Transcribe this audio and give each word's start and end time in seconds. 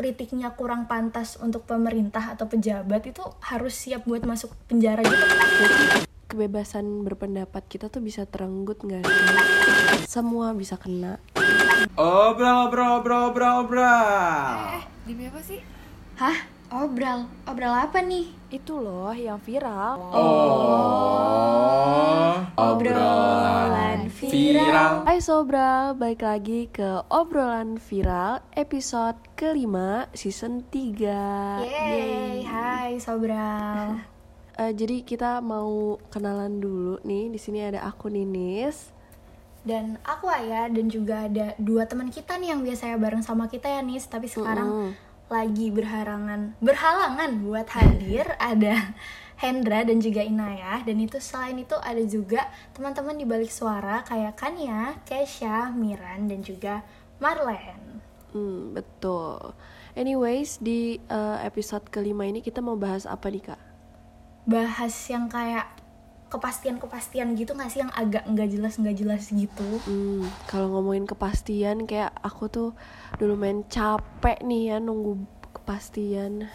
kritiknya 0.00 0.56
kurang 0.56 0.88
pantas 0.88 1.36
untuk 1.44 1.68
pemerintah 1.68 2.32
atau 2.32 2.48
pejabat 2.48 3.04
itu 3.04 3.20
harus 3.44 3.76
siap 3.76 4.08
buat 4.08 4.24
masuk 4.24 4.48
penjara 4.64 5.04
gitu. 5.04 5.24
kebebasan 6.24 7.04
berpendapat 7.04 7.68
kita 7.68 7.92
tuh 7.92 8.00
bisa 8.00 8.24
terenggut 8.24 8.80
nggak 8.80 9.04
sih? 9.04 9.20
Semua 10.08 10.56
bisa 10.56 10.80
kena. 10.80 11.20
Obral, 12.00 12.72
obral, 12.72 13.04
obral, 13.04 13.22
obral, 13.28 13.54
obral. 13.68 14.80
Eh, 14.80 14.84
demi 15.04 15.28
apa 15.28 15.44
sih? 15.44 15.60
Hah? 16.16 16.48
Obral? 16.70 17.26
Obral 17.50 17.74
apa 17.74 17.98
nih? 17.98 18.30
Itu 18.46 18.78
loh 18.78 19.10
yang 19.10 19.42
viral. 19.42 19.98
Oh, 20.14 21.58
obrolan 22.54 24.06
viral. 24.06 25.02
Hai 25.02 25.18
Sobral, 25.18 25.98
balik 25.98 26.22
lagi 26.22 26.70
ke 26.70 27.02
obrolan 27.10 27.74
viral 27.74 28.38
episode 28.54 29.18
kelima 29.34 30.06
season 30.14 30.62
3 30.70 31.66
Yeay, 31.66 32.46
hai 32.46 33.02
Sobral. 33.02 33.98
Eh, 34.60 34.76
Jadi 34.76 35.08
kita 35.08 35.40
mau 35.40 35.96
kenalan 36.12 36.60
dulu 36.60 37.00
nih. 37.00 37.32
Di 37.32 37.40
sini 37.40 37.64
ada 37.64 37.80
aku 37.80 38.12
Ninis. 38.12 38.92
Dan 39.64 39.96
aku 40.04 40.28
Aya 40.28 40.68
dan 40.68 40.92
juga 40.92 41.24
ada 41.24 41.56
dua 41.56 41.88
teman 41.88 42.12
kita 42.12 42.36
nih 42.36 42.52
yang 42.52 42.60
biasanya 42.60 43.00
bareng 43.00 43.24
sama 43.24 43.48
kita 43.48 43.72
ya 43.72 43.80
Nis, 43.80 44.04
tapi 44.04 44.28
sekarang 44.28 44.68
Mm-mm. 44.68 45.09
Lagi 45.30 45.70
berhalangan 45.70 46.58
berhalangan 46.58 47.30
buat 47.46 47.70
hadir 47.70 48.26
ada 48.52 48.92
Hendra 49.40 49.88
dan 49.88 50.04
juga 50.04 50.20
Inayah 50.20 50.84
dan 50.84 51.00
itu 51.00 51.16
selain 51.16 51.56
itu 51.56 51.72
ada 51.80 52.02
juga 52.04 52.44
teman-teman 52.76 53.16
di 53.16 53.24
balik 53.24 53.48
suara 53.48 54.04
kayak 54.04 54.36
Kania, 54.36 55.00
Kesha, 55.08 55.72
Miran 55.72 56.28
dan 56.28 56.44
juga 56.44 56.84
Marlen. 57.16 58.04
Hmm, 58.36 58.76
betul. 58.76 59.56
Anyways, 59.96 60.60
di 60.60 61.00
eh, 61.00 61.38
episode 61.40 61.88
kelima 61.88 62.28
ini 62.28 62.44
kita 62.44 62.60
mau 62.60 62.76
bahas 62.76 63.08
apa 63.08 63.32
nih 63.32 63.48
kak? 63.48 63.60
Bahas 64.44 64.92
yang 65.08 65.32
kayak 65.32 65.79
kepastian-kepastian 66.30 67.34
gitu 67.34 67.58
nggak 67.58 67.70
sih 67.74 67.82
yang 67.82 67.92
agak 67.92 68.22
nggak 68.24 68.48
jelas 68.54 68.78
nggak 68.78 68.96
jelas 68.96 69.26
gitu. 69.28 69.68
Hmm, 69.84 70.24
kalau 70.46 70.78
ngomongin 70.78 71.04
kepastian 71.04 71.84
kayak 71.90 72.14
aku 72.22 72.46
tuh 72.46 72.70
dulu 73.18 73.34
main 73.34 73.66
capek 73.66 74.38
nih 74.46 74.72
ya 74.72 74.76
nunggu 74.78 75.18
kepastian. 75.50 76.46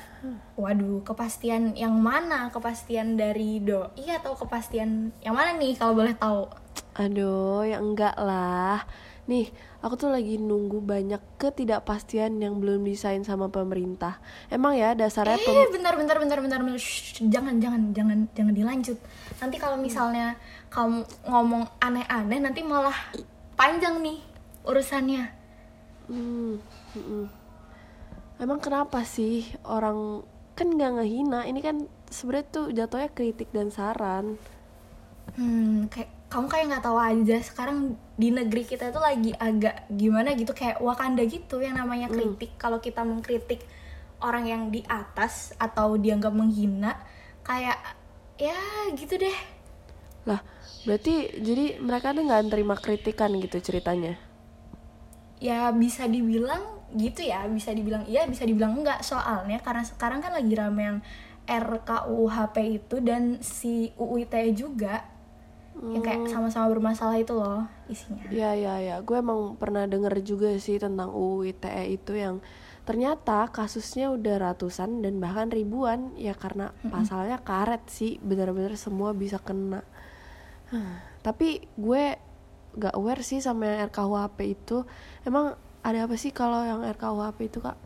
Waduh, 0.56 1.04
kepastian 1.04 1.76
yang 1.76 2.00
mana? 2.00 2.48
Kepastian 2.50 3.20
dari 3.20 3.60
doi 3.60 4.08
atau 4.08 4.34
kepastian 4.40 5.12
yang 5.20 5.36
mana 5.36 5.60
nih 5.60 5.76
kalau 5.76 5.94
boleh 5.94 6.16
tahu? 6.16 6.48
Aduh, 6.96 7.68
ya 7.68 7.84
enggak 7.84 8.16
lah. 8.16 8.88
Nih, 9.26 9.50
aku 9.82 9.98
tuh 9.98 10.14
lagi 10.14 10.38
nunggu 10.38 10.86
banyak 10.86 11.18
ketidakpastian 11.42 12.38
yang 12.38 12.62
belum 12.62 12.86
disain 12.86 13.26
sama 13.26 13.50
pemerintah. 13.50 14.22
Emang 14.54 14.78
ya 14.78 14.94
dasarnya 14.94 15.42
pem- 15.42 15.58
Eh, 15.58 15.70
bentar, 15.74 15.98
bentar, 15.98 16.18
bentar, 16.22 16.38
bentar, 16.38 16.60
bentar. 16.62 16.78
Shh, 16.78 17.26
jangan, 17.26 17.58
jangan, 17.58 17.90
jangan, 17.90 18.30
jangan 18.38 18.54
dilanjut. 18.54 18.98
Nanti 19.42 19.58
kalau 19.58 19.82
misalnya 19.82 20.38
kamu 20.70 21.02
ngomong 21.26 21.66
aneh-aneh, 21.82 22.38
nanti 22.38 22.62
malah 22.62 22.94
panjang 23.58 23.98
nih 24.06 24.22
urusannya. 24.62 25.24
Hmm, 26.06 26.62
mm-mm. 26.94 27.26
Emang 28.38 28.62
kenapa 28.62 29.02
sih 29.02 29.50
orang 29.66 30.22
kan 30.54 30.70
nggak 30.70 31.02
ngehina? 31.02 31.50
Ini 31.50 31.60
kan 31.66 31.90
sebenarnya 32.14 32.46
tuh 32.54 32.66
jatuhnya 32.70 33.10
kritik 33.10 33.50
dan 33.50 33.74
saran. 33.74 34.38
Hmm, 35.34 35.90
kayak 35.90 36.14
kamu 36.28 36.48
kayak 36.52 36.66
nggak 36.72 36.86
tahu 36.86 36.98
aja. 37.00 37.38
Sekarang 37.44 37.96
di 38.18 38.32
negeri 38.34 38.66
kita 38.66 38.90
itu 38.92 39.00
lagi 39.00 39.32
agak 39.38 39.88
gimana 39.92 40.34
gitu, 40.34 40.52
kayak 40.52 40.82
Wakanda 40.84 41.24
gitu 41.26 41.62
yang 41.62 41.78
namanya 41.78 42.10
kritik. 42.12 42.58
Kalau 42.58 42.82
kita 42.82 43.06
mengkritik 43.06 43.64
orang 44.24 44.46
yang 44.48 44.62
di 44.74 44.82
atas 44.88 45.54
atau 45.62 45.96
dianggap 46.00 46.34
menghina, 46.34 46.98
kayak 47.46 47.78
ya 48.36 48.58
gitu 48.98 49.16
deh. 49.22 49.38
Lah, 50.26 50.42
berarti 50.84 51.38
jadi 51.40 51.78
mereka 51.80 52.12
tuh 52.12 52.26
nggak 52.26 52.50
terima 52.50 52.76
kritikan 52.76 53.32
gitu 53.38 53.62
ceritanya. 53.62 54.18
ya 55.40 55.68
bisa 55.76 56.08
dibilang 56.08 56.64
gitu 56.96 57.28
ya 57.28 57.44
bisa 57.52 57.76
dibilang 57.76 58.08
iya 58.08 58.24
bisa 58.24 58.48
dibilang 58.48 58.80
enggak 58.80 59.04
soalnya 59.04 59.60
karena 59.60 59.84
sekarang 59.84 60.24
kan 60.24 60.32
lagi 60.32 60.54
rame 60.56 60.82
yang 60.82 61.00
RKUHP 61.46 62.56
itu 62.82 62.96
dan 63.04 63.38
si 63.44 63.92
UU 64.00 64.26
ITE 64.26 64.56
juga 64.56 65.06
yang 65.76 66.02
kayak 66.02 66.32
sama-sama 66.32 66.72
bermasalah 66.72 67.20
itu 67.20 67.36
loh 67.36 67.68
isinya 67.92 68.24
Ya 68.32 68.56
ya 68.56 68.80
ya, 68.80 68.96
gue 69.04 69.18
emang 69.20 69.60
pernah 69.60 69.84
denger 69.84 70.24
juga 70.24 70.56
sih 70.56 70.80
tentang 70.80 71.12
UU 71.12 71.52
ITE 71.52 72.00
itu 72.00 72.16
yang 72.16 72.40
ternyata 72.88 73.50
kasusnya 73.52 74.14
udah 74.14 74.40
ratusan 74.40 75.04
dan 75.04 75.20
bahkan 75.20 75.52
ribuan 75.52 76.16
ya 76.16 76.32
karena 76.38 76.72
pasalnya 76.88 77.42
karet 77.42 77.82
sih 77.92 78.22
bener-bener 78.24 78.78
semua 78.80 79.12
bisa 79.12 79.36
kena. 79.42 79.82
Huh, 80.72 81.02
Tapi 81.20 81.66
gue 81.76 82.04
gak 82.78 82.96
aware 82.96 83.26
sih 83.26 83.42
sama 83.42 83.68
yang 83.68 83.90
RKUHP 83.90 84.38
itu. 84.48 84.78
Emang 85.26 85.58
ada 85.82 86.06
apa 86.06 86.16
sih 86.16 86.30
kalau 86.32 86.62
yang 86.64 86.82
RKUHP 86.86 87.40
itu 87.52 87.60
kak? 87.60 87.78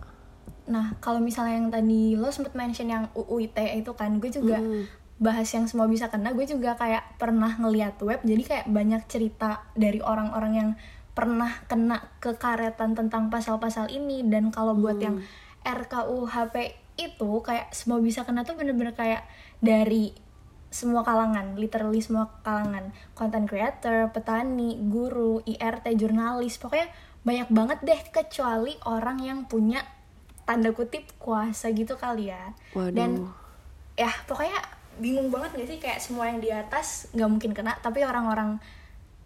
nah 0.69 0.93
kalau 1.01 1.17
misalnya 1.17 1.57
yang 1.57 1.73
tadi 1.73 2.13
lo 2.13 2.29
sempet 2.29 2.53
mention 2.53 2.85
yang 2.85 3.09
UU 3.17 3.49
ITE 3.49 3.81
itu 3.81 3.89
kan 3.97 4.21
gue 4.21 4.29
juga 4.29 4.61
Mm. 4.61 4.85
Bahas 5.19 5.51
yang 5.51 5.67
semua 5.67 5.85
bisa 5.91 6.07
kena 6.07 6.31
gue 6.31 6.47
juga 6.47 6.79
kayak 6.79 7.19
pernah 7.19 7.51
ngeliat 7.59 7.99
web 7.99 8.23
jadi 8.23 8.43
kayak 8.43 8.65
banyak 8.71 9.03
cerita 9.11 9.67
dari 9.75 9.99
orang-orang 9.99 10.53
yang 10.55 10.69
pernah 11.11 11.51
kena 11.67 12.07
kekaretan 12.23 12.95
tentang 12.95 13.27
pasal-pasal 13.27 13.91
ini 13.91 14.23
dan 14.23 14.55
kalau 14.55 14.71
buat 14.79 15.03
yang 15.03 15.19
RKUHP 15.67 16.55
itu 16.95 17.31
kayak 17.43 17.75
semua 17.75 17.99
bisa 17.99 18.23
kena 18.23 18.47
tuh 18.47 18.55
bener-bener 18.55 18.95
kayak 18.95 19.27
dari 19.59 20.15
semua 20.69 21.01
kalangan, 21.01 21.57
literally 21.57 21.99
semua 21.99 22.29
kalangan, 22.45 22.93
content 23.17 23.49
creator, 23.49 24.13
petani, 24.13 24.77
guru, 24.87 25.41
IRT, 25.43 25.97
jurnalis, 25.97 26.61
pokoknya 26.61 26.87
banyak 27.25 27.49
banget 27.49 27.79
deh 27.83 28.01
kecuali 28.13 28.77
orang 28.85 29.17
yang 29.19 29.39
punya 29.49 29.81
tanda 30.45 30.69
kutip 30.71 31.09
kuasa 31.17 31.73
gitu 31.73 31.97
kali 31.97 32.31
ya. 32.31 32.53
Waduh. 32.77 32.95
Dan 32.95 33.27
ya 33.97 34.13
pokoknya 34.29 34.78
bingung 34.99 35.31
banget 35.31 35.55
gak 35.55 35.67
sih 35.67 35.79
kayak 35.79 35.99
semua 35.99 36.27
yang 36.27 36.39
di 36.39 36.51
atas 36.51 37.07
nggak 37.15 37.29
mungkin 37.29 37.51
kena 37.55 37.79
tapi 37.79 38.03
orang-orang 38.03 38.59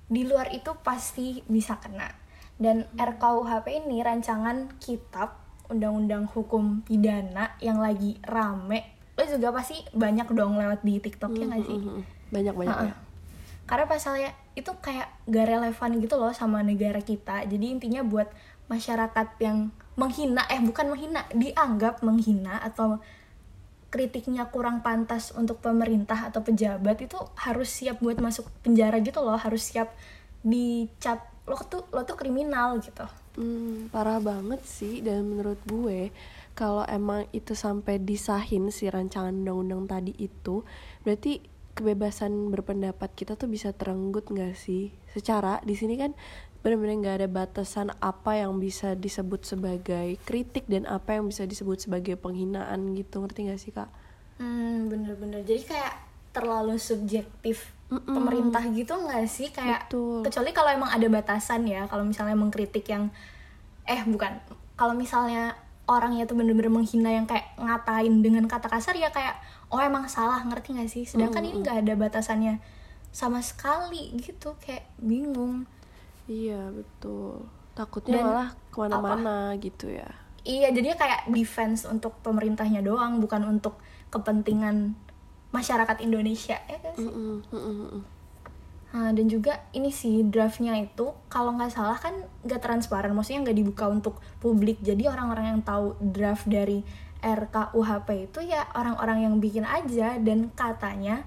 di 0.07 0.23
luar 0.23 0.53
itu 0.53 0.71
pasti 0.85 1.41
bisa 1.49 1.81
kena 1.81 2.09
dan 2.61 2.85
RKUHP 2.93 3.65
ini 3.83 4.05
rancangan 4.05 4.77
kitab 4.77 5.41
undang-undang 5.67 6.29
hukum 6.29 6.85
pidana 6.85 7.57
yang 7.57 7.81
lagi 7.81 8.21
rame 8.21 8.85
lo 9.13 9.25
juga 9.25 9.53
pasti 9.53 9.81
banyak 9.93 10.29
dong 10.33 10.57
lewat 10.57 10.81
di 10.81 11.01
TikTok 11.01 11.33
ya 11.33 11.45
nggak 11.49 11.65
sih 11.65 11.79
Mm-mm. 11.81 12.01
Banyak 12.33 12.55
banyak 12.57 12.77
Ha-ha. 12.77 12.89
ya. 12.89 12.95
karena 13.65 13.85
pasalnya 13.85 14.29
itu 14.53 14.69
kayak 14.81 15.09
gak 15.25 15.47
relevan 15.49 15.91
gitu 15.97 16.15
loh 16.17 16.33
sama 16.33 16.61
negara 16.61 17.01
kita 17.01 17.45
jadi 17.45 17.65
intinya 17.73 18.01
buat 18.05 18.29
masyarakat 18.69 19.27
yang 19.41 19.69
menghina 19.93 20.45
eh 20.49 20.57
bukan 20.61 20.93
menghina 20.93 21.25
dianggap 21.33 22.01
menghina 22.01 22.57
atau 22.61 22.97
kritiknya 23.93 24.49
kurang 24.49 24.81
pantas 24.81 25.29
untuk 25.37 25.61
pemerintah 25.61 26.33
atau 26.33 26.41
pejabat 26.41 27.05
itu 27.05 27.21
harus 27.37 27.69
siap 27.69 28.01
buat 28.01 28.17
masuk 28.17 28.49
penjara 28.65 28.97
gitu 29.05 29.21
loh 29.21 29.37
harus 29.37 29.61
siap 29.61 29.93
dicap 30.41 31.29
lo 31.45 31.61
tuh 31.61 31.85
lo 31.93 32.01
tuh 32.01 32.17
kriminal 32.17 32.81
gitu 32.81 33.05
Hmm, 33.33 33.89
parah 33.89 34.21
banget 34.21 34.61
sih 34.61 35.01
dan 35.01 35.25
menurut 35.25 35.57
gue 35.65 36.13
kalau 36.53 36.85
emang 36.85 37.25
itu 37.33 37.57
sampai 37.57 37.97
disahin 37.97 38.69
si 38.69 38.85
rancangan 38.85 39.33
undang-undang 39.33 39.89
tadi 39.89 40.13
itu 40.21 40.61
berarti 41.01 41.41
kebebasan 41.73 42.53
berpendapat 42.53 43.09
kita 43.17 43.33
tuh 43.33 43.49
bisa 43.49 43.73
terenggut 43.73 44.29
nggak 44.29 44.53
sih? 44.53 44.93
Secara 45.09 45.57
di 45.65 45.73
sini 45.73 45.97
kan 45.97 46.13
benar-benar 46.63 46.95
nggak 47.03 47.17
ada 47.19 47.29
batasan 47.29 47.91
apa 47.99 48.39
yang 48.39 48.55
bisa 48.55 48.95
disebut 48.95 49.43
sebagai 49.43 50.15
kritik 50.23 50.63
dan 50.71 50.87
apa 50.87 51.19
yang 51.19 51.27
bisa 51.27 51.43
disebut 51.43 51.83
sebagai 51.83 52.15
penghinaan 52.15 52.95
gitu. 52.95 53.19
Ngerti 53.19 53.51
nggak 53.51 53.59
sih 53.59 53.75
kak? 53.75 53.91
hmm 54.39 54.89
bener-bener. 54.89 55.43
Jadi 55.43 55.63
kayak 55.67 55.93
terlalu 56.33 56.81
subjektif 56.81 57.69
Mm-mm. 57.91 58.15
pemerintah 58.15 58.63
gitu 58.71 58.95
nggak 58.95 59.27
sih? 59.27 59.51
Kayak 59.51 59.91
Betul. 59.91 60.23
kecuali 60.25 60.49
kalau 60.55 60.69
emang 60.71 60.89
ada 60.89 61.07
batasan 61.11 61.67
ya 61.67 61.85
kalau 61.91 62.07
misalnya 62.07 62.33
mengkritik 62.39 62.87
yang 62.87 63.11
eh 63.83 64.01
bukan. 64.07 64.39
Kalau 64.79 64.95
misalnya 64.97 65.59
orangnya 65.83 66.23
tuh 66.23 66.39
bener-bener 66.39 66.71
menghina 66.71 67.11
yang 67.11 67.27
kayak 67.27 67.59
ngatain 67.59 68.23
dengan 68.23 68.47
kata 68.47 68.71
kasar 68.71 68.95
ya 68.95 69.11
kayak 69.11 69.35
oh 69.67 69.83
emang 69.83 70.07
salah. 70.07 70.39
Ngerti 70.47 70.79
nggak 70.79 70.89
sih? 70.89 71.03
Sedangkan 71.03 71.43
ini 71.43 71.59
nggak 71.59 71.83
ada 71.85 71.93
batasannya 71.99 72.63
sama 73.11 73.43
sekali 73.43 74.15
gitu. 74.17 74.55
Kayak 74.63 74.87
bingung 74.97 75.67
Iya 76.33 76.73
betul. 76.73 77.45
Takutnya 77.77 78.21
Dan 78.21 78.25
malah 78.25 78.49
ke 78.73 78.77
mana-mana 78.81 79.37
gitu 79.61 79.93
ya. 79.93 80.09
iya 80.43 80.67
jadinya 80.75 80.99
kayak 80.99 81.31
defense 81.31 81.87
untuk 81.87 82.19
pemerintahnya 82.19 82.83
doang 82.83 83.23
bukan 83.23 83.47
untuk 83.47 83.79
kepentingan 84.11 84.91
masyarakat 85.55 86.03
Indonesia 86.03 86.59
ya 86.67 86.77
kan 86.83 86.93
sih? 86.97 87.07
Mm-mm, 87.07 87.47
mm-mm, 87.47 87.75
mm-mm. 87.87 88.01
Nah, 88.93 89.09
dan 89.09 89.25
juga 89.25 89.63
ini 89.73 89.89
sih 89.89 90.21
draftnya 90.27 90.77
itu 90.77 91.15
kalau 91.25 91.55
nggak 91.57 91.71
salah 91.73 91.97
kan 91.97 92.13
nggak 92.45 92.61
transparan, 92.61 93.15
maksudnya 93.15 93.49
nggak 93.49 93.57
dibuka 93.57 93.85
untuk 93.89 94.21
publik. 94.37 94.83
Jadi 94.85 95.09
orang-orang 95.09 95.57
yang 95.57 95.61
tahu 95.65 95.97
draft 95.97 96.45
dari 96.45 96.83
RKUHP 97.23 98.09
itu 98.29 98.39
ya 98.43 98.67
orang-orang 98.75 99.25
yang 99.25 99.35
bikin 99.39 99.63
aja 99.65 100.19
dan 100.19 100.51
katanya 100.53 101.23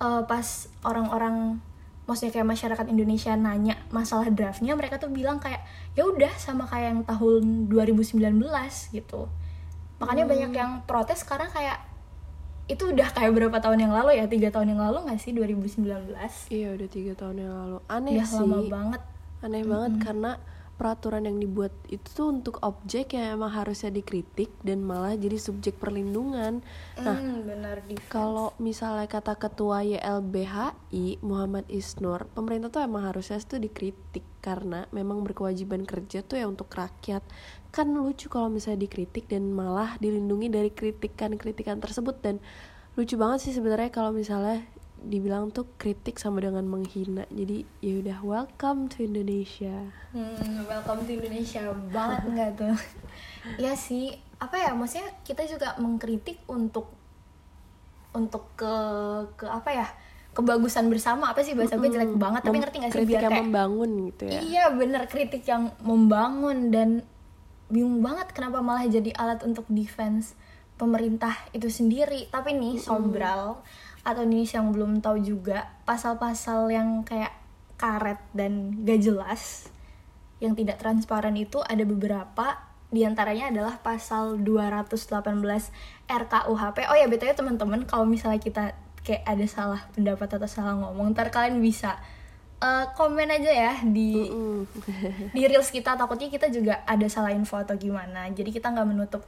eh, 0.00 0.22
pas 0.24 0.70
orang-orang 0.86 1.58
maksudnya 2.02 2.34
kayak 2.34 2.48
masyarakat 2.50 2.86
Indonesia 2.90 3.32
nanya 3.38 3.78
masalah 3.94 4.26
draftnya 4.26 4.74
mereka 4.74 4.98
tuh 4.98 5.10
bilang 5.14 5.38
kayak 5.38 5.62
ya 5.94 6.02
udah 6.02 6.34
sama 6.34 6.66
kayak 6.66 6.98
yang 6.98 7.00
tahun 7.06 7.70
2019 7.70 8.42
gitu. 8.90 9.30
Makanya 10.02 10.24
banyak 10.26 10.52
yang 10.52 10.72
protes 10.82 11.22
karena 11.22 11.46
kayak 11.46 11.78
itu 12.66 12.90
udah 12.90 13.08
kayak 13.10 13.30
berapa 13.34 13.58
tahun 13.58 13.86
yang 13.86 13.92
lalu 13.94 14.18
ya? 14.18 14.26
Tiga 14.26 14.50
tahun 14.50 14.74
yang 14.74 14.80
lalu 14.82 14.98
nggak 15.06 15.20
sih 15.22 15.30
2019 15.34 16.10
Iya 16.50 16.68
udah 16.74 16.88
tiga 16.90 17.12
tahun 17.14 17.36
yang 17.38 17.52
lalu. 17.54 17.78
Aneh 17.86 18.12
udah 18.18 18.26
sih. 18.26 18.38
lama 18.42 18.58
banget. 18.66 19.02
Aneh 19.42 19.62
banget 19.66 19.92
karena 20.02 20.32
peraturan 20.82 21.30
yang 21.30 21.38
dibuat 21.38 21.70
itu 21.86 22.02
tuh 22.10 22.34
untuk 22.34 22.58
objek 22.66 23.14
yang 23.14 23.38
emang 23.38 23.54
harusnya 23.54 23.94
dikritik 23.94 24.50
dan 24.66 24.82
malah 24.82 25.14
jadi 25.14 25.38
subjek 25.38 25.78
perlindungan. 25.78 26.58
Nah, 26.98 27.14
Hmm, 27.22 27.46
benar 27.46 27.86
kalau 28.10 28.50
misalnya 28.58 29.06
kata 29.06 29.38
ketua 29.38 29.86
YLBHI 29.86 31.22
Muhammad 31.22 31.70
Isnur, 31.70 32.26
pemerintah 32.34 32.74
tuh 32.74 32.82
emang 32.82 33.06
harusnya 33.06 33.38
tuh 33.38 33.62
dikritik 33.62 34.26
karena 34.42 34.90
memang 34.90 35.22
berkewajiban 35.22 35.86
kerja 35.86 36.26
tuh 36.26 36.42
ya 36.42 36.50
untuk 36.50 36.66
rakyat. 36.74 37.22
Kan 37.70 37.94
lucu 37.94 38.26
kalau 38.26 38.50
misalnya 38.50 38.82
dikritik 38.82 39.30
dan 39.30 39.54
malah 39.54 39.94
dilindungi 40.02 40.50
dari 40.50 40.74
kritikan-kritikan 40.74 41.78
tersebut 41.78 42.18
dan 42.18 42.42
lucu 42.98 43.14
banget 43.14 43.38
sih 43.46 43.54
sebenarnya 43.54 43.94
kalau 43.94 44.10
misalnya 44.10 44.66
dibilang 45.02 45.50
tuh 45.50 45.66
kritik 45.76 46.16
sama 46.16 46.42
dengan 46.42 46.64
menghina. 46.66 47.26
Jadi 47.28 47.66
ya 47.82 47.98
udah 47.98 48.18
welcome 48.22 48.86
to 48.86 49.02
Indonesia. 49.02 49.90
Hmm, 50.14 50.62
welcome 50.66 51.02
to 51.04 51.10
Indonesia 51.18 51.70
banget 51.90 52.20
nggak 52.30 52.50
tuh? 52.58 52.76
ya 53.64 53.74
sih, 53.74 54.14
apa 54.38 54.56
ya? 54.58 54.70
Maksudnya 54.72 55.10
kita 55.26 55.42
juga 55.46 55.74
mengkritik 55.82 56.42
untuk 56.46 56.94
untuk 58.14 58.52
ke 58.54 58.74
ke 59.34 59.46
apa 59.48 59.70
ya? 59.74 59.86
Kebagusan 60.32 60.88
bersama 60.88 61.28
apa 61.28 61.44
sih 61.44 61.52
bahasa 61.52 61.76
gue 61.76 61.92
jelek 61.92 62.16
banget 62.16 62.40
tapi 62.40 62.56
Mem- 62.56 62.64
ngerti 62.64 62.76
gak 62.80 62.88
sih 62.88 62.96
kritik 63.04 63.10
biar 63.12 63.22
yang 63.28 63.32
kayak 63.36 63.44
membangun 63.44 63.90
gitu 64.08 64.24
ya. 64.24 64.40
Iya 64.40 64.64
bener 64.72 65.02
kritik 65.04 65.44
yang 65.44 65.76
membangun 65.84 66.72
dan 66.72 67.04
bingung 67.68 68.00
banget 68.00 68.32
kenapa 68.32 68.64
malah 68.64 68.88
jadi 68.88 69.12
alat 69.12 69.44
untuk 69.44 69.68
defense 69.68 70.32
pemerintah 70.80 71.36
itu 71.52 71.68
sendiri. 71.68 72.32
Tapi 72.32 72.56
nih 72.56 72.80
Sobral 72.80 73.60
atau 74.02 74.26
nih 74.26 74.46
yang 74.46 74.74
belum 74.74 74.98
tahu 74.98 75.22
juga 75.22 75.70
pasal-pasal 75.86 76.70
yang 76.74 77.06
kayak 77.06 77.30
karet 77.78 78.18
dan 78.34 78.82
gak 78.82 79.02
jelas 79.02 79.70
yang 80.42 80.58
tidak 80.58 80.82
transparan 80.82 81.38
itu 81.38 81.62
ada 81.62 81.86
beberapa 81.86 82.58
di 82.92 83.06
antaranya 83.08 83.48
adalah 83.48 83.80
pasal 83.80 84.42
218 84.42 85.08
RKUHP. 86.10 86.78
Oh 86.92 86.96
ya 86.98 87.08
btw 87.08 87.32
teman-teman 87.32 87.88
kalau 87.88 88.04
misalnya 88.04 88.42
kita 88.42 88.76
kayak 89.00 89.24
ada 89.24 89.46
salah 89.48 89.80
pendapat 89.96 90.28
atau 90.28 90.46
salah 90.46 90.76
ngomong, 90.76 91.16
ntar 91.16 91.32
kalian 91.32 91.58
bisa 91.58 91.96
eh, 92.62 92.86
komen 92.94 93.26
aja 93.32 93.50
ya 93.50 93.72
di 93.82 94.30
Mm. 94.30 94.60
di 95.34 95.42
reels 95.50 95.72
kita 95.74 95.98
takutnya 95.98 96.30
kita 96.30 96.46
juga 96.52 96.86
ada 96.86 97.06
salah 97.10 97.34
info 97.34 97.58
atau 97.58 97.74
gimana 97.74 98.30
jadi 98.30 98.54
kita 98.54 98.70
nggak 98.70 98.86
menutup 98.86 99.26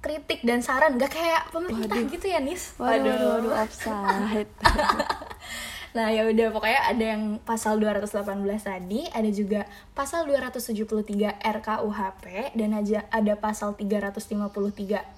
kritik 0.00 0.40
dan 0.42 0.64
saran 0.64 0.96
nggak 0.96 1.12
kayak 1.12 1.42
pemerintah 1.52 2.00
gitu 2.08 2.26
ya 2.26 2.40
nis? 2.40 2.72
Waduh, 2.80 3.04
waduh, 3.04 3.28
waduh, 3.36 3.54
offside. 3.64 4.50
nah 5.90 6.06
ya 6.06 6.22
udah 6.22 6.54
pokoknya 6.54 6.82
ada 6.86 7.04
yang 7.18 7.42
pasal 7.42 7.82
218 7.82 8.46
tadi 8.62 9.10
ada 9.10 9.26
juga 9.34 9.66
pasal 9.90 10.22
273 10.22 11.42
RKUHP 11.42 12.54
dan 12.54 12.70
aja 12.78 13.10
ada 13.10 13.34
pasal 13.34 13.74
353 13.74 14.54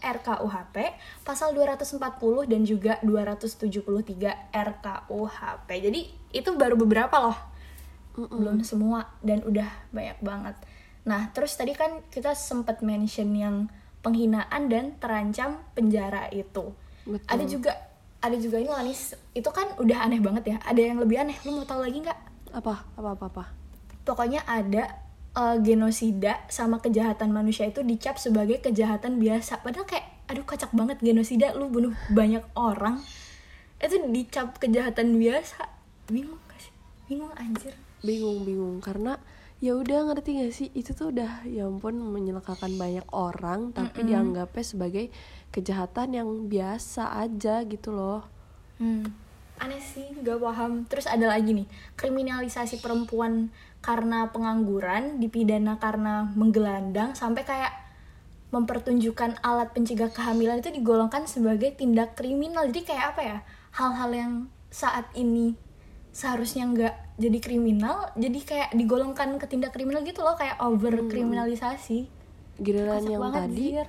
RKUHP 0.01 0.77
pasal 1.29 1.53
240 1.53 2.01
dan 2.49 2.65
juga 2.65 2.97
273 3.05 3.69
RKUHP 4.49 5.69
jadi 5.69 6.01
itu 6.33 6.51
baru 6.57 6.75
beberapa 6.75 7.13
loh. 7.21 7.39
Belum 8.17 8.61
semua 8.65 9.13
dan 9.21 9.45
udah 9.45 9.69
banyak 9.93 10.19
banget. 10.25 10.57
Nah, 11.05 11.29
terus 11.33 11.57
tadi 11.57 11.77
kan 11.77 12.01
kita 12.09 12.33
sempat 12.33 12.81
mention 12.81 13.33
yang 13.37 13.57
penghinaan 14.03 14.69
dan 14.69 14.99
terancam 14.99 15.63
penjara 15.73 16.29
itu. 16.35 16.75
Betul. 17.07 17.27
Ada 17.31 17.45
juga 17.47 17.73
ada 18.23 18.37
juga 18.39 18.63
ini 18.63 18.71
Lanis, 18.71 19.19
itu 19.35 19.51
kan 19.51 19.75
udah 19.83 20.07
aneh 20.07 20.23
banget 20.23 20.55
ya. 20.55 20.57
Ada 20.63 20.79
yang 20.79 20.99
lebih 21.03 21.19
aneh. 21.19 21.35
Lu 21.43 21.59
mau 21.59 21.67
tahu 21.67 21.83
lagi 21.83 21.99
nggak? 22.03 22.33
apa? 22.53 22.85
Apa 22.95 23.17
apa 23.17 23.25
apa? 23.33 23.45
Pokoknya 24.05 24.45
ada 24.45 25.01
eh, 25.35 25.57
genosida 25.65 26.45
sama 26.53 26.79
kejahatan 26.79 27.33
manusia 27.33 27.67
itu 27.67 27.81
dicap 27.83 28.21
sebagai 28.21 28.61
kejahatan 28.61 29.19
biasa. 29.19 29.65
Padahal 29.65 29.89
kayak 29.89 30.07
aduh 30.29 30.45
kocak 30.47 30.71
banget 30.73 31.01
genosida 31.01 31.57
lu 31.57 31.73
bunuh 31.73 31.93
banyak 32.13 32.45
orang. 32.55 33.01
Itu 33.83 33.99
dicap 34.13 34.61
kejahatan 34.63 35.19
biasa. 35.19 35.67
Bingung 36.07 36.39
gak 36.47 36.61
sih? 36.63 36.75
Bingung 37.09 37.33
anjir. 37.35 37.75
bingung 38.03 38.43
bingung 38.43 38.83
karena 38.83 39.15
ya 39.63 39.79
udah 39.79 40.11
ngerti 40.11 40.43
gak 40.43 40.53
sih 40.53 40.69
itu 40.75 40.91
tuh 40.91 41.15
udah 41.15 41.47
ya 41.47 41.71
ampun 41.71 41.95
menyelakakan 41.95 42.75
banyak 42.75 43.07
orang 43.15 43.71
tapi 43.71 44.03
dianggapnya 44.03 44.65
sebagai 44.67 45.15
kejahatan 45.55 46.19
yang 46.19 46.29
biasa 46.51 47.15
aja 47.23 47.63
gitu 47.63 47.95
loh 47.95 48.27
Hmm. 48.83 49.07
Aneh 49.63 49.79
sih, 49.79 50.11
gak 50.27 50.43
paham. 50.43 50.91
Terus 50.91 51.07
ada 51.07 51.31
lagi 51.31 51.55
nih, 51.55 51.71
kriminalisasi 51.95 52.83
perempuan 52.83 53.55
karena 53.79 54.27
pengangguran, 54.35 55.23
dipidana 55.23 55.79
karena 55.79 56.27
menggelandang, 56.35 57.15
sampai 57.15 57.47
kayak 57.47 57.71
mempertunjukkan 58.51 59.39
alat 59.41 59.71
pencegah 59.71 60.11
kehamilan 60.11 60.59
itu 60.59 60.75
digolongkan 60.75 61.31
sebagai 61.31 61.79
tindak 61.79 62.19
kriminal. 62.19 62.67
Jadi 62.69 62.83
kayak 62.91 63.15
apa 63.15 63.23
ya? 63.23 63.39
Hal-hal 63.79 64.11
yang 64.11 64.33
saat 64.69 65.07
ini 65.15 65.55
seharusnya 66.13 66.65
nggak 66.67 66.95
jadi 67.17 67.39
kriminal, 67.39 68.13
jadi 68.15 68.39
kayak 68.39 68.69
digolongkan 68.73 69.37
ke 69.37 69.47
tindak 69.47 69.73
kriminal 69.73 70.01
gitu 70.01 70.21
loh, 70.21 70.37
kayak 70.37 70.61
over 70.61 70.93
kriminalisasi. 71.07 72.07
giliran 72.55 73.01
Kocak 73.01 73.11
yang 73.11 73.23
banget, 73.23 73.41
tadi 73.43 73.67
Zir. 73.73 73.89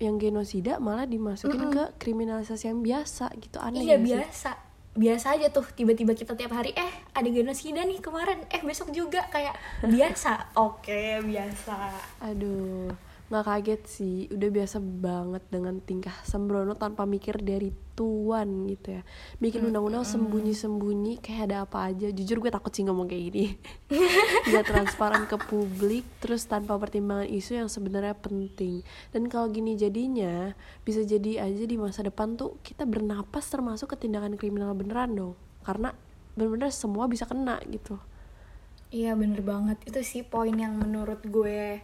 yang 0.00 0.16
genosida 0.16 0.72
malah 0.76 1.04
dimasukin 1.04 1.68
ke 1.68 1.84
kriminalisasi 1.96 2.64
yang 2.66 2.80
biasa 2.80 3.28
gitu 3.36 3.60
aneh 3.60 3.84
Iya 3.84 3.94
sih? 3.94 4.04
biasa 4.08 4.50
biasa 4.90 5.26
aja 5.36 5.46
tuh 5.48 5.62
tiba-tiba 5.68 6.12
kita 6.12 6.32
tiap 6.32 6.50
hari 6.50 6.72
eh 6.72 6.90
ada 7.12 7.28
genosida 7.28 7.84
nih 7.84 8.00
kemarin 8.00 8.42
eh 8.48 8.58
besok 8.58 8.90
juga 8.90 9.22
kayak 9.28 9.54
biasa 9.84 10.50
oke 10.66 11.00
biasa 11.22 11.76
Aduh, 12.24 12.90
nggak 13.30 13.46
kaget 13.46 13.82
sih. 13.86 14.16
Udah 14.34 14.50
biasa 14.50 14.82
banget 14.82 15.46
dengan 15.48 15.78
tingkah 15.78 16.12
sembrono 16.26 16.74
tanpa 16.74 17.06
mikir 17.06 17.38
dari 17.38 17.70
tuan 17.94 18.66
gitu 18.66 18.98
ya. 18.98 19.02
Bikin 19.38 19.70
undang-undang 19.70 20.02
sembunyi-sembunyi 20.02 21.22
kayak 21.22 21.42
ada 21.48 21.56
apa 21.62 21.94
aja. 21.94 22.10
Jujur 22.10 22.42
gue 22.42 22.50
takut 22.50 22.74
sih 22.74 22.82
ngomong 22.82 23.06
kayak 23.06 23.24
gini. 23.30 23.44
Gak 24.52 24.66
transparan 24.66 25.30
ke 25.30 25.38
publik, 25.38 26.02
terus 26.18 26.44
tanpa 26.50 26.74
pertimbangan 26.76 27.30
isu 27.30 27.62
yang 27.62 27.70
sebenarnya 27.70 28.18
penting. 28.18 28.82
Dan 29.14 29.30
kalau 29.30 29.46
gini 29.46 29.78
jadinya, 29.78 30.52
bisa 30.82 31.06
jadi 31.06 31.46
aja 31.46 31.64
di 31.64 31.76
masa 31.78 32.02
depan 32.02 32.34
tuh 32.34 32.58
kita 32.66 32.82
bernapas 32.82 33.46
termasuk 33.46 33.94
ke 33.94 34.04
tindakan 34.04 34.34
kriminal 34.34 34.74
beneran 34.74 35.14
dong. 35.14 35.32
Karena 35.62 35.94
bener-bener 36.34 36.70
semua 36.72 37.04
bisa 37.10 37.28
kena 37.28 37.58
gitu. 37.68 37.98
iya 38.90 39.14
bener 39.14 39.44
banget 39.44 39.78
itu 39.86 40.00
sih 40.02 40.22
poin 40.26 40.56
yang 40.56 40.74
menurut 40.74 41.22
gue 41.22 41.78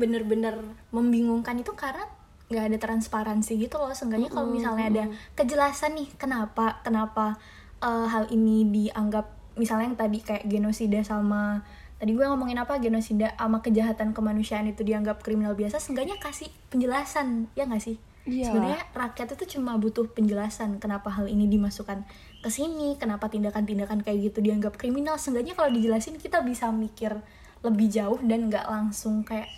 bener-bener 0.00 0.56
membingungkan 0.88 1.60
itu 1.60 1.76
karena 1.76 2.08
nggak 2.50 2.64
ada 2.72 2.78
transparansi 2.80 3.60
gitu 3.60 3.78
loh 3.78 3.92
seenggaknya 3.92 4.32
kalau 4.32 4.48
misalnya 4.50 4.86
ada 4.90 5.04
kejelasan 5.38 5.94
nih 5.94 6.08
kenapa 6.18 6.80
kenapa 6.82 7.36
eh, 7.84 8.06
hal 8.08 8.26
ini 8.32 8.66
dianggap 8.66 9.28
misalnya 9.54 9.92
yang 9.92 9.98
tadi 10.00 10.18
kayak 10.24 10.48
genosida 10.48 11.04
sama 11.04 11.62
tadi 12.00 12.16
gue 12.16 12.24
ngomongin 12.24 12.56
apa 12.58 12.80
genosida 12.80 13.36
sama 13.36 13.60
kejahatan 13.60 14.16
kemanusiaan 14.16 14.66
itu 14.66 14.82
dianggap 14.82 15.20
kriminal 15.20 15.52
biasa 15.52 15.76
seenggaknya 15.76 16.16
kasih 16.16 16.48
penjelasan 16.72 17.52
ya 17.54 17.68
nggak 17.68 17.84
sih 17.84 18.00
Iya. 18.28 18.52
sebenarnya 18.52 18.80
rakyat 18.92 19.28
itu 19.32 19.56
cuma 19.56 19.80
butuh 19.80 20.04
penjelasan 20.12 20.76
kenapa 20.76 21.08
hal 21.08 21.24
ini 21.24 21.48
dimasukkan 21.48 22.04
ke 22.44 22.48
sini 22.52 23.00
kenapa 23.00 23.32
tindakan-tindakan 23.32 24.04
kayak 24.04 24.28
gitu 24.28 24.44
dianggap 24.44 24.76
kriminal 24.76 25.16
seenggaknya 25.16 25.56
kalau 25.56 25.72
dijelasin 25.72 26.20
kita 26.20 26.44
bisa 26.44 26.68
mikir 26.68 27.16
lebih 27.64 27.88
jauh 27.88 28.20
dan 28.20 28.52
nggak 28.52 28.68
langsung 28.68 29.24
kayak 29.24 29.48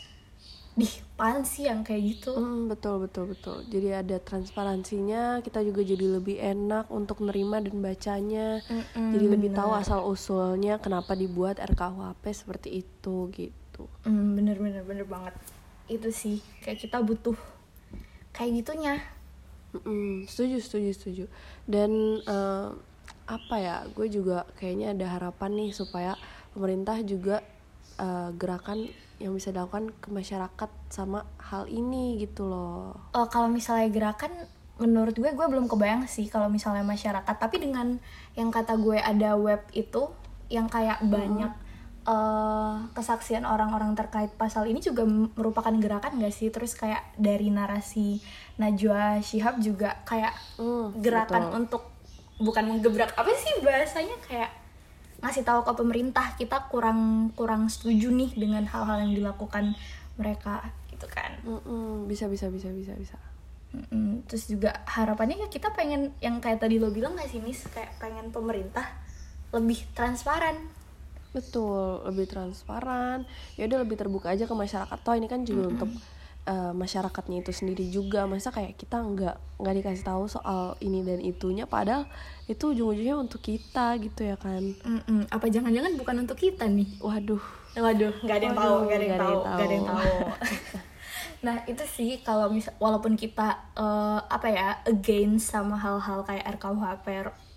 dih 0.78 0.92
pan 1.18 1.44
sih 1.44 1.68
yang 1.68 1.80
kayak 1.84 2.02
gitu 2.16 2.32
Hmm, 2.38 2.60
betul 2.72 2.94
betul 3.04 3.24
betul. 3.32 3.56
Jadi 3.72 3.88
ada 4.02 4.16
transparansinya, 4.28 5.22
kita 5.46 5.60
juga 5.68 5.80
jadi 5.92 6.06
lebih 6.16 6.36
enak 6.52 6.84
untuk 6.98 7.18
nerima 7.26 7.56
dan 7.66 7.76
bacanya. 7.86 8.48
Mm-mm, 8.72 9.12
jadi 9.12 9.26
lebih 9.36 9.50
bener. 9.52 9.58
tahu 9.58 9.70
asal 9.82 10.00
usulnya 10.14 10.74
kenapa 10.84 11.12
dibuat 11.22 11.56
RKUHP 11.70 12.24
seperti 12.40 12.68
itu 12.82 13.16
gitu. 13.40 13.84
Hmm, 14.06 14.34
bener 14.38 14.56
bener 14.64 14.82
bener 14.88 15.06
banget 15.06 15.34
itu 15.90 16.08
sih 16.14 16.36
kayak 16.62 16.78
kita 16.82 16.98
butuh 17.08 17.36
kayak 18.32 18.52
gitunya 18.62 18.94
Mm-mm, 19.72 20.28
setuju 20.28 20.56
setuju 20.60 20.90
setuju. 20.92 21.24
Dan 21.64 21.90
eh, 22.28 22.68
apa 23.26 23.56
ya 23.56 23.76
gue 23.96 24.06
juga 24.12 24.44
kayaknya 24.60 24.92
ada 24.92 25.06
harapan 25.16 25.50
nih 25.56 25.70
supaya 25.72 26.12
pemerintah 26.52 27.00
juga 27.00 27.40
uh, 27.96 28.28
gerakan 28.36 28.90
yang 29.22 29.32
bisa 29.38 29.54
dilakukan 29.54 29.94
ke 30.02 30.10
masyarakat 30.10 30.70
sama 30.90 31.22
hal 31.38 31.70
ini 31.70 32.18
gitu 32.18 32.50
loh. 32.50 32.98
Oh, 33.14 33.26
kalau 33.30 33.46
misalnya 33.46 33.86
gerakan 33.88 34.34
menurut 34.82 35.14
gue 35.14 35.30
gue 35.30 35.46
belum 35.46 35.70
kebayang 35.70 36.10
sih 36.10 36.26
kalau 36.26 36.50
misalnya 36.50 36.82
masyarakat. 36.82 37.34
Tapi 37.38 37.56
dengan 37.62 38.02
yang 38.34 38.50
kata 38.50 38.74
gue 38.76 38.98
ada 38.98 39.38
web 39.38 39.62
itu 39.70 40.10
yang 40.50 40.66
kayak 40.66 41.00
banyak 41.06 41.52
eh, 42.02 42.74
kesaksian 42.92 43.46
orang-orang 43.46 43.94
terkait 43.94 44.34
pasal 44.34 44.66
ini 44.66 44.82
juga 44.82 45.06
merupakan 45.06 45.70
gerakan 45.78 46.18
gak 46.18 46.34
sih? 46.34 46.50
Terus 46.50 46.74
kayak 46.74 47.14
dari 47.14 47.48
narasi 47.48 48.18
Najwa 48.58 49.22
Shihab 49.22 49.62
juga 49.62 50.02
kayak 50.02 50.34
Hmm, 50.58 50.98
gerakan 50.98 51.42
betul. 51.48 51.58
untuk 51.62 51.82
bukan 52.42 52.64
menggebrak 52.74 53.14
apa 53.14 53.30
sih 53.38 53.62
bahasanya? 53.62 54.18
Kayak 54.26 54.50
ngasih 55.22 55.46
tahu 55.46 55.62
ke 55.62 55.72
pemerintah 55.78 56.34
kita 56.34 56.66
kurang 56.66 57.30
kurang 57.38 57.70
setuju 57.70 58.10
nih 58.10 58.34
dengan 58.34 58.66
hal-hal 58.66 59.06
yang 59.06 59.14
dilakukan 59.14 59.78
mereka 60.18 60.66
gitu 60.90 61.06
kan. 61.06 61.38
Mm-mm, 61.46 62.10
bisa 62.10 62.26
bisa 62.26 62.50
bisa 62.50 62.68
bisa 62.74 62.92
bisa. 62.98 63.16
Mm-mm. 63.72 64.28
terus 64.28 64.52
juga 64.52 64.84
harapannya 64.84 65.40
ya 65.40 65.48
kita 65.48 65.72
pengen 65.72 66.12
yang 66.20 66.44
kayak 66.44 66.60
tadi 66.60 66.76
lo 66.76 66.92
bilang 66.92 67.16
gak 67.16 67.32
sih 67.32 67.40
Miss? 67.40 67.64
Kayak 67.72 67.96
pengen 67.96 68.28
pemerintah 68.28 68.84
lebih 69.48 69.80
transparan. 69.96 70.60
Betul 71.32 72.04
lebih 72.04 72.28
transparan. 72.28 73.24
Ya 73.56 73.64
udah 73.64 73.80
lebih 73.80 73.96
terbuka 73.96 74.36
aja 74.36 74.44
ke 74.44 74.52
masyarakat. 74.52 74.98
Toh 75.00 75.16
ini 75.16 75.24
kan 75.24 75.48
juga 75.48 75.72
untuk 75.72 75.88
uh, 76.46 76.72
masyarakatnya 76.74 77.42
itu 77.42 77.52
sendiri 77.54 77.86
juga. 77.88 78.26
Masa 78.26 78.50
kayak 78.50 78.78
kita 78.78 78.98
nggak 78.98 79.36
nggak 79.62 79.74
dikasih 79.82 80.04
tahu 80.06 80.24
soal 80.26 80.74
ini 80.82 81.06
dan 81.06 81.22
itunya 81.22 81.64
padahal 81.68 82.06
itu 82.50 82.74
ujung-ujungnya 82.74 83.16
untuk 83.18 83.42
kita 83.42 83.98
gitu 84.02 84.26
ya 84.26 84.36
kan. 84.38 84.74
Mm-mm. 84.82 85.30
apa 85.30 85.46
jangan-jangan 85.46 85.92
bukan 85.98 86.16
untuk 86.26 86.38
kita 86.38 86.66
nih? 86.66 86.88
Waduh. 86.98 87.42
Waduh, 87.72 88.12
nggak 88.20 88.36
ada 88.36 88.46
yang 88.52 88.58
tahu, 88.58 88.76
nggak 88.84 88.98
ada 89.00 89.06
yang 89.06 89.20
tahu, 89.20 89.38
nggak 89.40 89.66
ada 89.66 89.74
yang 89.74 89.88
tahu. 89.88 90.16
nah 91.46 91.56
itu 91.66 91.84
sih 91.90 92.22
kalau 92.22 92.46
misal 92.52 92.70
walaupun 92.78 93.18
kita 93.18 93.72
eh, 93.74 94.20
apa 94.30 94.46
ya 94.46 94.68
against 94.86 95.50
sama 95.50 95.74
hal-hal 95.80 96.20
kayak 96.22 96.44
RKUHP, 96.60 97.06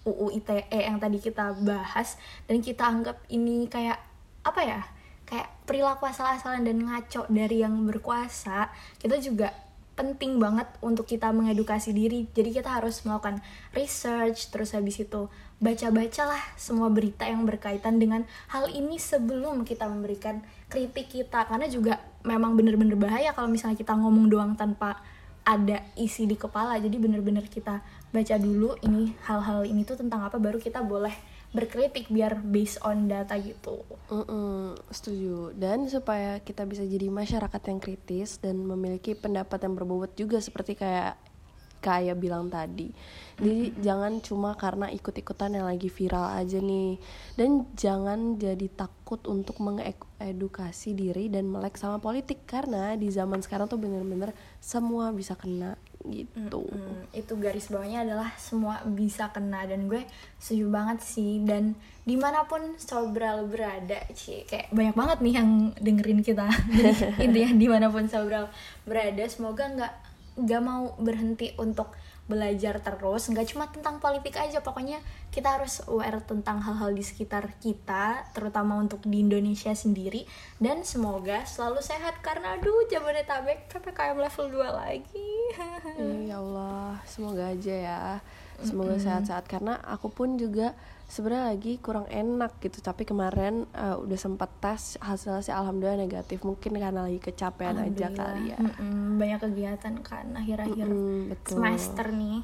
UU 0.07 0.39
ITE 0.39 0.79
yang 0.79 0.97
tadi 1.01 1.17
kita 1.19 1.51
bahas 1.65 2.15
dan 2.47 2.63
kita 2.63 2.85
anggap 2.85 3.17
ini 3.27 3.67
kayak 3.67 3.99
apa 4.45 4.61
ya 4.61 4.81
kayak 5.25 5.49
perilaku 5.65 6.05
asal-asalan 6.05 6.65
dan 6.65 6.85
ngaco 6.85 7.25
dari 7.29 7.65
yang 7.65 7.85
berkuasa 7.89 8.69
kita 9.01 9.17
juga 9.17 9.65
penting 9.95 10.43
banget 10.43 10.67
untuk 10.83 11.07
kita 11.07 11.31
mengedukasi 11.31 11.95
diri. 11.95 12.27
Jadi 12.35 12.51
kita 12.51 12.67
harus 12.67 13.01
melakukan 13.07 13.39
research 13.71 14.51
terus 14.51 14.75
habis 14.75 14.99
itu 14.99 15.31
baca-bacalah 15.63 16.43
semua 16.59 16.91
berita 16.91 17.23
yang 17.23 17.47
berkaitan 17.47 17.95
dengan 17.95 18.27
hal 18.51 18.67
ini 18.67 18.99
sebelum 18.99 19.63
kita 19.63 19.87
memberikan 19.87 20.43
kritik 20.67 21.07
kita. 21.07 21.47
Karena 21.47 21.71
juga 21.71 22.03
memang 22.27 22.59
bener-bener 22.59 22.99
bahaya 22.99 23.31
kalau 23.31 23.47
misalnya 23.47 23.79
kita 23.79 23.95
ngomong 23.95 24.27
doang 24.27 24.51
tanpa 24.59 24.99
ada 25.47 25.79
isi 25.95 26.27
di 26.27 26.35
kepala. 26.35 26.75
Jadi 26.75 26.99
bener-bener 26.99 27.47
kita 27.47 27.79
baca 28.11 28.35
dulu 28.35 28.75
ini 28.83 29.15
hal-hal 29.31 29.63
ini 29.63 29.87
tuh 29.87 29.95
tentang 29.95 30.27
apa 30.27 30.35
baru 30.35 30.59
kita 30.59 30.83
boleh 30.83 31.15
berkritik 31.55 32.11
biar 32.11 32.43
based 32.43 32.83
on 32.83 33.07
data 33.07 33.39
gitu. 33.39 33.81
Mm-mm, 34.11 34.75
setuju. 34.91 35.55
Dan 35.55 35.87
supaya 35.87 36.43
kita 36.43 36.67
bisa 36.67 36.83
jadi 36.83 37.07
masyarakat 37.07 37.61
yang 37.71 37.79
kritis 37.79 38.37
dan 38.37 38.59
memiliki 38.59 39.15
pendapat 39.15 39.63
yang 39.63 39.73
berbobot 39.73 40.11
juga 40.19 40.43
seperti 40.43 40.75
kayak 40.75 41.15
kayak 41.85 42.17
bilang 42.17 42.49
tadi. 42.49 42.89
Jadi 43.37 43.77
jangan 43.77 44.17
cuma 44.17 44.57
karena 44.57 44.89
ikut-ikutan 44.89 45.53
yang 45.53 45.69
lagi 45.69 45.85
viral 45.85 46.33
aja 46.33 46.57
nih. 46.57 46.97
Dan 47.37 47.69
jangan 47.77 48.41
jadi 48.41 48.65
takut 48.73 49.21
untuk 49.29 49.61
mengedukasi 49.61 50.97
diri 50.97 51.29
dan 51.29 51.45
melek 51.45 51.77
sama 51.77 52.01
politik. 52.01 52.49
Karena 52.49 52.97
di 52.97 53.13
zaman 53.13 53.45
sekarang 53.45 53.69
tuh 53.69 53.77
bener-bener 53.77 54.33
semua 54.57 55.13
bisa 55.13 55.37
kena 55.37 55.77
gitu. 56.09 56.65
Hmm, 56.67 57.05
itu 57.11 57.33
garis 57.37 57.69
bawahnya 57.69 58.05
adalah 58.05 58.29
semua 58.37 58.81
bisa 58.85 59.29
kena 59.33 59.65
dan 59.65 59.89
gue 59.89 60.05
setuju 60.37 60.69
banget 60.69 60.99
sih. 61.01 61.41
Dan 61.41 61.73
di 62.05 62.15
mana 62.15 62.45
pun 62.45 62.77
Sobral 62.77 63.49
berada 63.49 64.05
sih 64.13 64.45
kayak 64.45 64.69
banyak 64.69 64.95
banget 64.95 65.17
nih 65.21 65.33
yang 65.41 65.49
dengerin 65.77 66.21
kita. 66.21 66.47
Intinya 67.25 67.51
di 67.57 67.67
mana 67.67 67.87
pun 67.89 68.05
Sobral 68.05 68.49
berada 68.85 69.23
semoga 69.25 69.65
nggak 69.65 69.93
nggak 70.35 70.61
mau 70.61 70.91
berhenti 70.99 71.55
untuk 71.55 71.95
belajar 72.25 72.81
terus 72.81 73.29
nggak 73.29 73.47
cuma 73.53 73.69
tentang 73.69 74.01
politik 74.01 74.33
aja 74.41 74.61
pokoknya 74.65 74.97
kita 75.29 75.61
harus 75.61 75.85
aware 75.85 76.25
tentang 76.25 76.57
hal-hal 76.57 76.89
di 76.89 77.05
sekitar 77.05 77.53
kita 77.61 78.25
terutama 78.33 78.81
untuk 78.81 79.05
di 79.05 79.21
Indonesia 79.21 79.71
sendiri 79.77 80.25
dan 80.57 80.81
semoga 80.81 81.45
selalu 81.45 81.85
sehat 81.85 82.17
karena 82.25 82.57
aduh 82.57 82.89
Jabodetabek 82.89 83.69
PPKM 83.69 84.17
level 84.17 84.45
2 84.57 84.73
lagi 84.73 85.31
ya 86.29 86.41
Allah, 86.41 86.99
semoga 87.05 87.53
aja 87.53 87.75
ya. 87.75 88.03
Semoga 88.57 88.95
sehat-sehat 88.95 89.45
karena 89.45 89.75
aku 89.81 90.07
pun 90.07 90.35
juga 90.35 90.71
sebenarnya 91.05 91.51
lagi 91.51 91.73
kurang 91.77 92.05
enak 92.05 92.55
gitu. 92.59 92.79
Tapi 92.79 93.03
kemarin 93.03 93.67
eh, 93.71 93.95
udah 93.95 94.15
sempat 94.15 94.49
tes 94.57 94.95
hasilnya 94.99 95.41
sih 95.41 95.51
alhamdulillah 95.51 95.99
negatif. 95.99 96.41
Mungkin 96.41 96.75
karena 96.75 97.03
lagi 97.03 97.19
kecapean 97.19 97.75
aja 97.77 98.07
kali 98.09 98.51
ya. 98.51 98.57
Mm-mm, 98.57 99.17
banyak 99.17 99.39
kegiatan 99.41 99.95
kan 99.99 100.25
akhir-akhir 100.33 100.85
Mm, 100.85 101.19
betul. 101.29 101.57
semester 101.57 102.07
nih. 102.09 102.39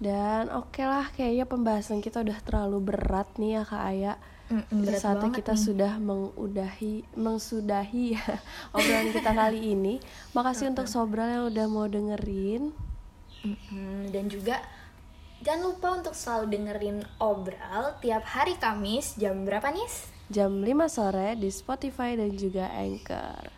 Dan 0.00 0.48
oke 0.48 0.80
lah 0.80 1.12
kayaknya 1.12 1.44
pembahasan 1.44 2.00
kita 2.00 2.24
udah 2.24 2.40
terlalu 2.40 2.78
berat 2.80 3.28
nih 3.36 3.60
ya 3.60 3.62
Kak 3.62 3.84
Aya. 3.84 4.14
Mm-mm, 4.48 4.82
berat 4.82 4.98
Saatnya 4.98 5.30
kita 5.30 5.52
nih. 5.52 5.62
sudah 5.62 5.92
mengudahi 5.96 6.94
mengsudahi 7.14 8.16
ya 8.16 8.24
obrolan 8.74 9.12
kita 9.12 9.30
kali 9.30 9.60
ini. 9.70 10.00
Makasih 10.32 10.72
untuk 10.72 10.88
Sobral 10.88 11.28
yang 11.30 11.44
udah 11.46 11.66
mau 11.66 11.86
dengerin. 11.86 12.72
Mm-mm, 13.40 14.08
dan 14.08 14.26
juga 14.26 14.60
jangan 15.40 15.72
lupa 15.72 15.88
untuk 15.96 16.12
selalu 16.12 16.44
dengerin 16.52 16.98
obral 17.16 17.96
tiap 18.04 18.24
hari 18.28 18.56
Kamis 18.60 19.16
jam 19.16 19.44
berapa 19.48 19.72
nih? 19.72 19.88
Jam 20.30 20.62
5 20.62 20.68
sore 20.86 21.34
di 21.34 21.50
Spotify 21.50 22.14
dan 22.14 22.36
juga 22.38 22.70
Anchor. 22.70 23.50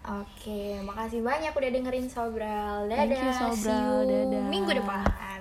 Oke, 0.00 0.80
makasih 0.80 1.20
banyak 1.20 1.52
udah 1.52 1.70
dengerin 1.70 2.08
Sobral. 2.08 2.88
Dadah, 2.88 3.04
Thank 3.04 3.20
you, 3.20 3.32
Sobral. 3.36 3.56
see 3.58 3.76
you 3.76 4.24
Dadah. 4.30 4.44
minggu 4.48 4.72
depan. 4.72 5.40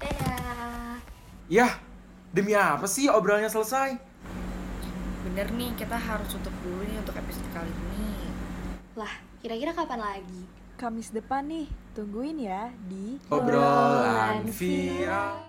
Dadah. 0.00 0.98
Yah, 1.46 1.72
demi 2.34 2.54
apa 2.54 2.86
sih 2.86 3.06
obrolannya 3.06 3.46
selesai? 3.46 3.94
Bener 5.28 5.46
nih, 5.54 5.70
kita 5.78 5.94
harus 5.94 6.26
tutup 6.32 6.54
dulu 6.64 6.82
nih 6.82 6.98
untuk 6.98 7.14
episode 7.14 7.46
kali 7.52 7.70
ini. 7.70 8.10
Lah, 8.98 9.12
kira-kira 9.38 9.70
kapan 9.70 10.00
lagi? 10.02 10.42
Kamis 10.80 11.12
depan 11.12 11.44
nih, 11.44 11.68
tungguin 11.92 12.40
ya 12.40 12.72
di 12.88 13.20
Obrolan 13.28 14.48
viral. 14.48 15.44